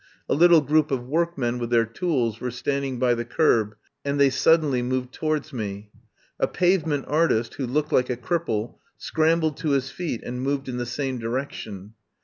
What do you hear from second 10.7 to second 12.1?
the same direction.